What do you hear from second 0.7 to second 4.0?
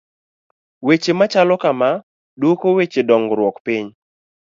Weche machalo kama, duoko weche dongruok piny.